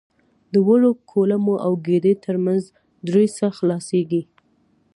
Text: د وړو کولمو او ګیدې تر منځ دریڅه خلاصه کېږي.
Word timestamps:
د 0.53 0.55
وړو 0.67 0.91
کولمو 1.11 1.55
او 1.65 1.71
ګیدې 1.85 2.13
تر 2.25 2.35
منځ 2.45 2.63
دریڅه 3.07 3.47
خلاصه 3.57 3.89
کېږي. 4.09 4.21